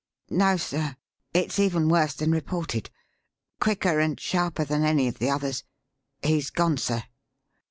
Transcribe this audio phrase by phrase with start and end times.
[0.31, 0.95] "No, sir.
[1.31, 2.89] It's even worse than reported.
[3.59, 5.63] Quicker and sharper than any of the others.
[6.23, 7.03] He's gone, sir."